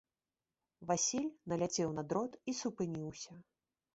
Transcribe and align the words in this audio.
Васіль 0.91 1.27
наляцеў 1.51 1.93
на 1.99 2.03
дрот 2.13 2.31
і 2.53 2.57
супыніўся. 2.61 3.37